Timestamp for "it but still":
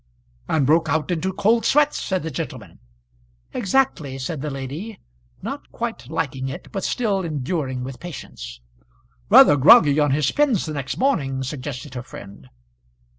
6.49-7.21